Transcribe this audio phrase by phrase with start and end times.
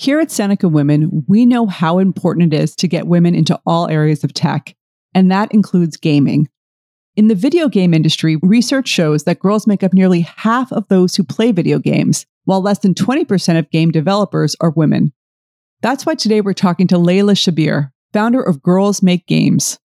[0.00, 3.86] Here at Seneca Women, we know how important it is to get women into all
[3.86, 4.74] areas of tech,
[5.14, 6.48] and that includes gaming.
[7.16, 11.14] In the video game industry, research shows that girls make up nearly half of those
[11.14, 15.12] who play video games, while less than 20% of game developers are women.
[15.82, 19.78] That's why today we're talking to Laila Shabir, founder of Girls Make Games.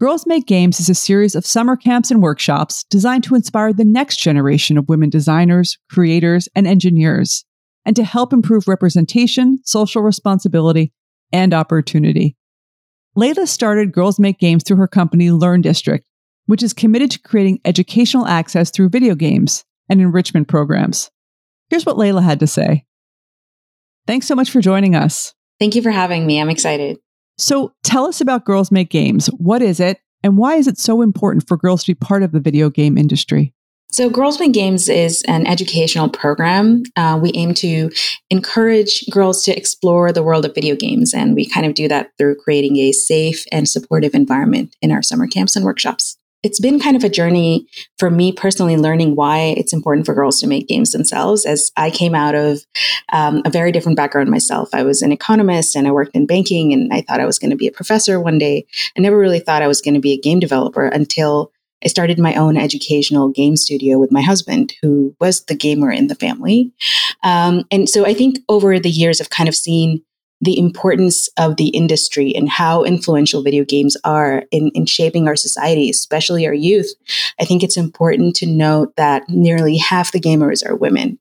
[0.00, 3.84] Girls Make Games is a series of summer camps and workshops designed to inspire the
[3.84, 7.44] next generation of women designers, creators, and engineers
[7.84, 10.92] and to help improve representation, social responsibility,
[11.32, 12.36] and opportunity.
[13.16, 16.06] Laila started Girls Make Games through her company Learn District,
[16.46, 21.10] which is committed to creating educational access through video games and enrichment programs.
[21.68, 22.84] Here's what Laila had to say.
[24.06, 25.34] Thanks so much for joining us.
[25.58, 26.40] Thank you for having me.
[26.40, 26.98] I'm excited.
[27.38, 29.26] So, tell us about Girls Make Games.
[29.28, 32.32] What is it, and why is it so important for girls to be part of
[32.32, 33.54] the video game industry?
[33.92, 36.84] So, Girls Make Games is an educational program.
[36.94, 37.90] Uh, we aim to
[38.30, 42.12] encourage girls to explore the world of video games, and we kind of do that
[42.16, 46.16] through creating a safe and supportive environment in our summer camps and workshops.
[46.44, 47.66] It's been kind of a journey
[47.98, 51.44] for me personally, learning why it's important for girls to make games themselves.
[51.44, 52.64] As I came out of
[53.12, 56.72] um, a very different background myself, I was an economist and I worked in banking,
[56.72, 58.66] and I thought I was going to be a professor one day.
[58.96, 61.50] I never really thought I was going to be a game developer until
[61.84, 66.08] I started my own educational game studio with my husband, who was the gamer in
[66.08, 66.72] the family.
[67.22, 70.02] Um, and so I think over the years, I've kind of seen
[70.42, 75.36] the importance of the industry and how influential video games are in, in shaping our
[75.36, 76.92] society, especially our youth.
[77.38, 81.18] I think it's important to note that nearly half the gamers are women.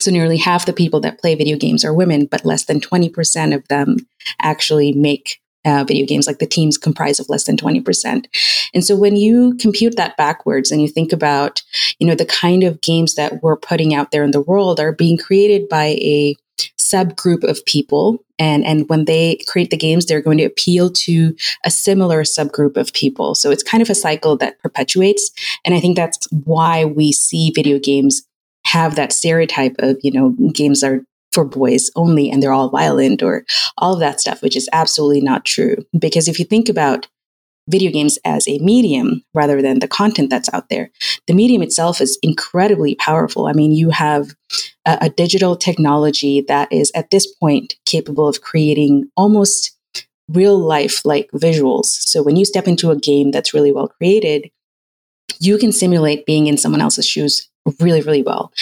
[0.00, 3.54] So nearly half the people that play video games are women, but less than 20%
[3.54, 3.96] of them
[4.40, 8.26] actually make uh, video games, like the teams comprise of less than 20%.
[8.74, 11.62] And so when you compute that backwards and you think about,
[11.98, 14.92] you know, the kind of games that we're putting out there in the world are
[14.92, 16.34] being created by a
[16.78, 21.36] subgroup of people and and when they create the games they're going to appeal to
[21.64, 25.30] a similar subgroup of people so it's kind of a cycle that perpetuates
[25.64, 28.22] and i think that's why we see video games
[28.64, 33.22] have that stereotype of you know games are for boys only and they're all violent
[33.22, 33.44] or
[33.76, 35.76] all of that stuff, which is absolutely not true.
[35.98, 37.06] Because if you think about
[37.68, 40.90] video games as a medium rather than the content that's out there,
[41.26, 43.46] the medium itself is incredibly powerful.
[43.46, 44.34] I mean, you have
[44.86, 49.76] a, a digital technology that is at this point capable of creating almost
[50.28, 51.86] real life like visuals.
[51.86, 54.50] So when you step into a game that's really well created,
[55.40, 57.48] you can simulate being in someone else's shoes
[57.80, 58.52] really, really well.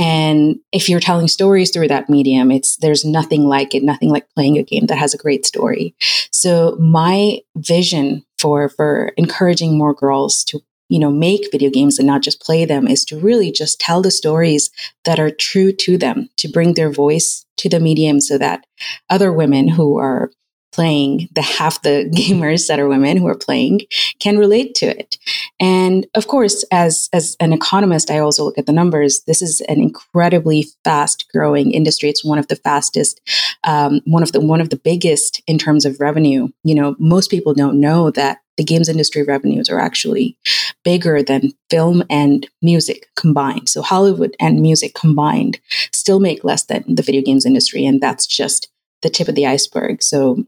[0.00, 4.26] And if you're telling stories through that medium, it's there's nothing like it, nothing like
[4.34, 5.94] playing a game that has a great story.
[6.32, 12.06] So my vision for for encouraging more girls to you know make video games and
[12.06, 14.70] not just play them is to really just tell the stories
[15.04, 18.64] that are true to them to bring their voice to the medium so that
[19.10, 20.30] other women who are
[20.72, 23.80] playing, the half the gamers that are women who are playing
[24.18, 25.18] can relate to it.
[25.58, 29.22] And of course, as as an economist, I also look at the numbers.
[29.26, 32.08] This is an incredibly fast growing industry.
[32.08, 33.20] It's one of the fastest,
[33.64, 36.48] um, one of the one of the biggest in terms of revenue.
[36.64, 40.36] You know, most people don't know that the games industry revenues are actually
[40.84, 43.70] bigger than film and music combined.
[43.70, 45.60] So Hollywood and music combined
[45.92, 48.68] still make less than the video games industry, and that's just
[49.02, 50.02] the tip of the iceberg.
[50.02, 50.44] So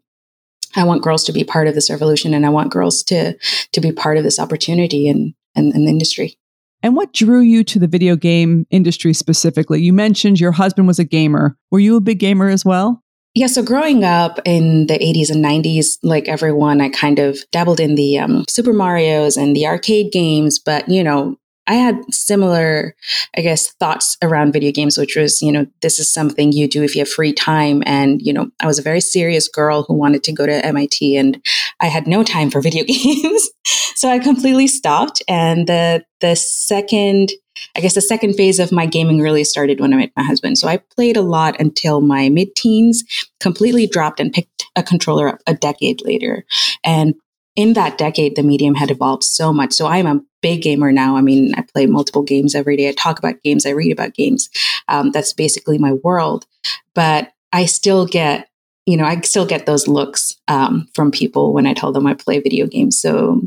[0.74, 3.34] I want girls to be part of this revolution and I want girls to
[3.72, 6.36] to be part of this opportunity and in, in the industry.
[6.82, 9.80] And what drew you to the video game industry specifically?
[9.80, 11.56] You mentioned your husband was a gamer.
[11.70, 13.02] Were you a big gamer as well?
[13.34, 17.80] Yeah, so growing up in the 80s and 90s, like everyone, I kind of dabbled
[17.80, 22.94] in the um, Super Mario's and the arcade games, but you know, I had similar,
[23.37, 26.82] I guess, thoughts around video games, which was, you know, this is something you do
[26.82, 27.82] if you have free time.
[27.87, 31.17] And, you know, I was a very serious girl who wanted to go to MIT
[31.17, 31.44] and
[31.81, 33.50] I had no time for video games.
[33.94, 35.23] so I completely stopped.
[35.29, 37.32] And the, the second,
[37.76, 40.59] I guess the second phase of my gaming really started when I met my husband.
[40.59, 43.05] So I played a lot until my mid teens,
[43.41, 46.44] completely dropped and picked a controller up a decade later.
[46.82, 47.14] And
[47.56, 49.72] in that decade, the medium had evolved so much.
[49.72, 51.16] So I'm a big gamer now.
[51.16, 52.88] I mean, I play multiple games every day.
[52.88, 53.66] I talk about games.
[53.66, 54.49] I read about games.
[54.88, 56.46] Um, that's basically my world.
[56.94, 58.49] But I still get
[58.87, 62.14] you know, I still get those looks um, from people when I tell them I
[62.14, 63.00] play video games.
[63.00, 63.43] So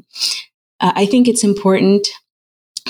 [0.79, 2.07] uh, I think it's important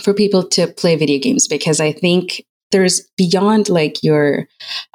[0.01, 4.47] for people to play video games because I think there's beyond like your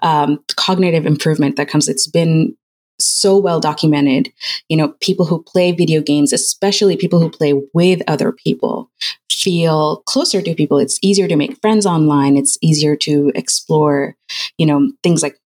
[0.02, 1.88] um, cognitive improvement that comes.
[1.88, 2.56] It's been
[3.00, 4.32] so well documented.
[4.68, 8.90] You know, people who play video games, especially people who play with other people,
[9.30, 10.78] feel closer to people.
[10.78, 12.36] It's easier to make friends online.
[12.36, 14.16] It's easier to explore,
[14.58, 15.38] you know, things like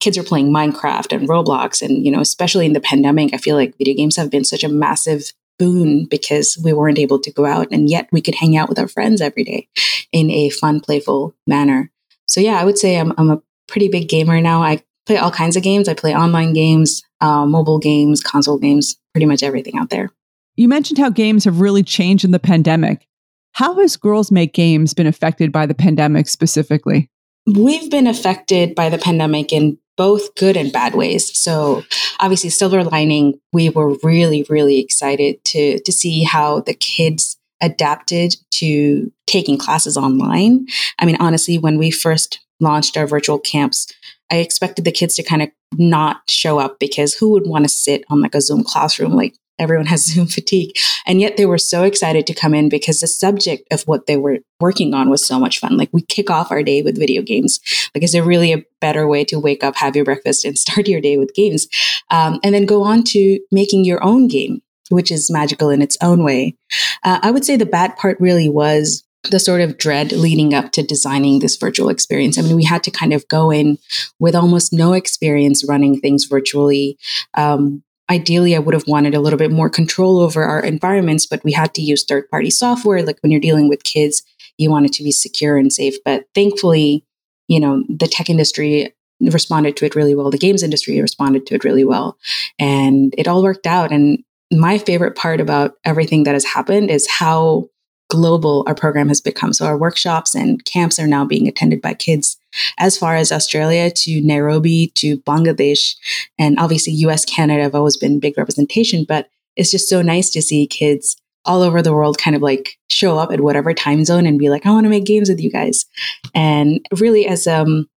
[0.00, 1.82] kids are playing Minecraft and Roblox.
[1.82, 4.64] And, you know, especially in the pandemic, I feel like video games have been such
[4.64, 8.56] a massive boon because we weren't able to go out and yet we could hang
[8.56, 9.68] out with our friends every day
[10.10, 11.90] in a fun, playful manner.
[12.26, 14.62] So yeah, I would say I'm, I'm a pretty big gamer now.
[14.62, 15.88] I play all kinds of games.
[15.88, 20.10] I play online games, uh, mobile games, console games, pretty much everything out there.
[20.56, 23.06] You mentioned how games have really changed in the pandemic.
[23.52, 27.10] How has Girls Make Games been affected by the pandemic specifically?
[27.46, 31.36] We've been affected by the pandemic in both good and bad ways.
[31.36, 31.82] So
[32.18, 37.31] obviously silver lining, we were really, really excited to to see how the kids
[37.62, 40.66] adapted to taking classes online.
[40.98, 43.86] I mean, honestly, when we first launched our virtual camps,
[44.30, 47.68] I expected the kids to kind of not show up because who would want to
[47.68, 49.12] sit on like a Zoom classroom?
[49.12, 50.76] Like everyone has Zoom fatigue.
[51.06, 54.16] And yet they were so excited to come in because the subject of what they
[54.16, 55.76] were working on was so much fun.
[55.76, 57.60] Like we kick off our day with video games.
[57.94, 60.88] Like, is there really a better way to wake up, have your breakfast, and start
[60.88, 61.68] your day with games?
[62.10, 64.62] Um, and then go on to making your own game,
[64.92, 66.56] which is magical in its own way.
[67.02, 70.72] Uh, I would say the bad part really was the sort of dread leading up
[70.72, 72.38] to designing this virtual experience.
[72.38, 73.78] I mean, we had to kind of go in
[74.18, 76.98] with almost no experience running things virtually.
[77.34, 81.44] Um, ideally, I would have wanted a little bit more control over our environments, but
[81.44, 83.02] we had to use third party software.
[83.02, 84.22] Like when you're dealing with kids,
[84.58, 85.94] you want it to be secure and safe.
[86.04, 87.04] But thankfully,
[87.48, 90.30] you know, the tech industry responded to it really well.
[90.30, 92.18] The games industry responded to it really well.
[92.58, 93.92] And it all worked out.
[93.92, 97.68] And my favorite part about everything that has happened is how
[98.12, 99.54] global our program has become.
[99.54, 102.36] So our workshops and camps are now being attended by kids
[102.78, 105.94] as far as Australia to Nairobi to Bangladesh.
[106.38, 110.42] And obviously US, Canada have always been big representation, but it's just so nice to
[110.42, 114.26] see kids all over the world kind of like show up at whatever time zone
[114.26, 115.86] and be like, I want to make games with you guys.
[116.34, 117.88] And really as um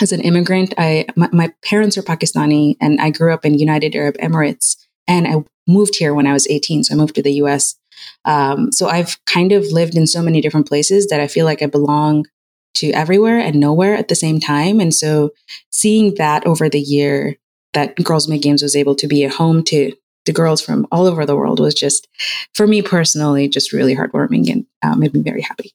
[0.00, 3.96] as an immigrant, I my, my parents are Pakistani and I grew up in United
[3.96, 4.76] Arab Emirates
[5.08, 6.84] and I moved here when I was 18.
[6.84, 7.76] So I moved to the US
[8.24, 11.62] um, so I've kind of lived in so many different places that I feel like
[11.62, 12.26] I belong
[12.74, 14.80] to everywhere and nowhere at the same time.
[14.80, 15.30] And so
[15.70, 17.36] seeing that over the year
[17.74, 19.92] that Girls Make Games was able to be a home to
[20.26, 22.06] the girls from all over the world was just,
[22.54, 25.72] for me personally, just really heartwarming and uh, made me very happy.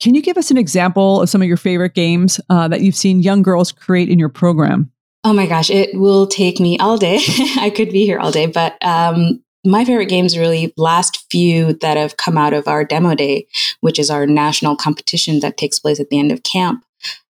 [0.00, 2.96] Can you give us an example of some of your favorite games uh, that you've
[2.96, 4.91] seen young girls create in your program?
[5.24, 7.20] Oh my gosh, it will take me all day.
[7.58, 11.96] I could be here all day, but um, my favorite games really last few that
[11.96, 13.46] have come out of our demo day,
[13.80, 16.84] which is our national competition that takes place at the end of camp.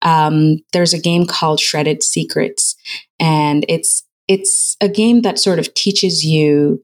[0.01, 2.75] Um, there's a game called Shredded Secrets,
[3.19, 6.83] and it's it's a game that sort of teaches you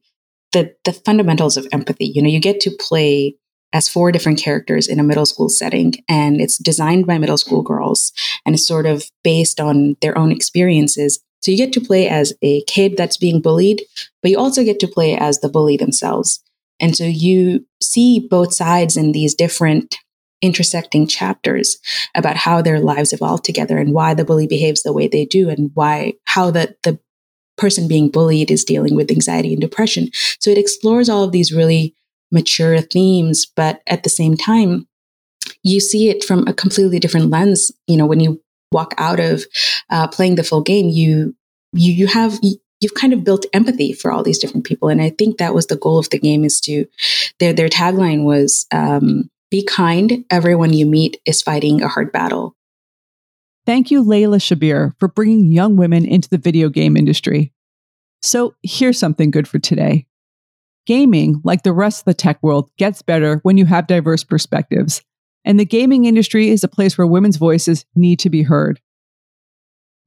[0.53, 2.05] the the fundamentals of empathy.
[2.05, 3.35] You know, you get to play
[3.73, 7.63] as four different characters in a middle school setting, and it's designed by middle school
[7.63, 8.13] girls,
[8.45, 12.33] and it's sort of based on their own experiences so you get to play as
[12.41, 13.81] a kid that's being bullied,
[14.21, 16.41] but you also get to play as the bully themselves.
[16.79, 19.97] And so you see both sides in these different
[20.41, 21.77] intersecting chapters
[22.15, 25.49] about how their lives evolve together and why the bully behaves the way they do
[25.49, 26.97] and why how the the
[27.57, 30.09] person being bullied is dealing with anxiety and depression.
[30.39, 31.93] So it explores all of these really
[32.33, 34.87] mature themes, but at the same time,
[35.61, 37.71] you see it from a completely different lens.
[37.87, 39.45] You know, when you walk out of
[39.89, 41.35] uh, playing the full game, you
[41.71, 42.39] you you have
[42.81, 45.67] you've kind of built empathy for all these different people, and I think that was
[45.67, 46.43] the goal of the game.
[46.43, 46.85] Is to
[47.39, 50.25] their their tagline was um, "Be kind.
[50.29, 52.55] Everyone you meet is fighting a hard battle."
[53.65, 57.53] Thank you, Laila Shabir, for bringing young women into the video game industry.
[58.21, 60.05] So here's something good for today.
[60.85, 65.01] Gaming, like the rest of the tech world, gets better when you have diverse perspectives.
[65.45, 68.79] And the gaming industry is a place where women's voices need to be heard.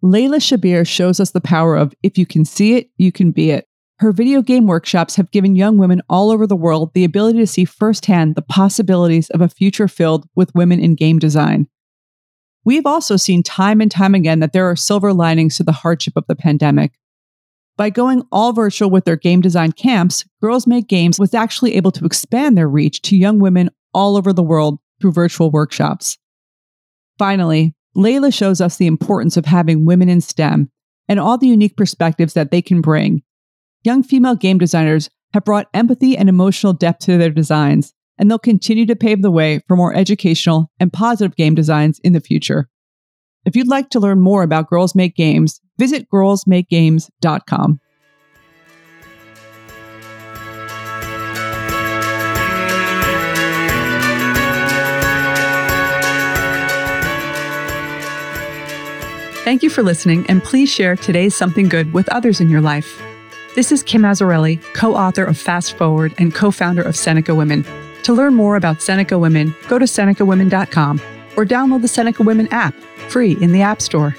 [0.02, 3.50] Laila Shabir shows us the power of if you can see it, you can be
[3.50, 3.66] it.
[3.98, 7.46] Her video game workshops have given young women all over the world the ability to
[7.46, 11.66] see firsthand the possibilities of a future filled with women in game design.
[12.64, 16.14] We've also seen time and time again that there are silver linings to the hardship
[16.16, 16.92] of the pandemic.
[17.76, 21.92] By going all virtual with their game design camps, Girls Make Games was actually able
[21.92, 26.16] to expand their reach to young women all over the world through virtual workshops.
[27.18, 30.70] Finally, Laila shows us the importance of having women in STEM
[31.08, 33.22] and all the unique perspectives that they can bring.
[33.84, 38.38] Young female game designers have brought empathy and emotional depth to their designs, and they'll
[38.38, 42.68] continue to pave the way for more educational and positive game designs in the future.
[43.44, 47.80] If you'd like to learn more about Girls Make Games, visit girlsmakegames.com.
[59.46, 63.00] Thank you for listening, and please share today's Something Good with others in your life.
[63.54, 67.64] This is Kim Azzarelli, co author of Fast Forward and co founder of Seneca Women.
[68.02, 71.00] To learn more about Seneca Women, go to SenecaWomen.com
[71.36, 72.74] or download the Seneca Women app,
[73.08, 74.16] free in the App Store.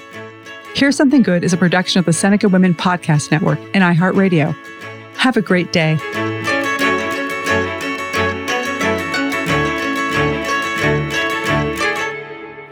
[0.74, 4.54] Here's Something Good is a production of the Seneca Women Podcast Network and iHeartRadio.
[5.16, 5.96] Have a great day.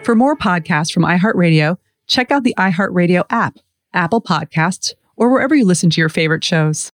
[0.05, 3.59] For more podcasts from iHeartRadio, check out the iHeartRadio app,
[3.93, 6.93] Apple Podcasts, or wherever you listen to your favorite shows.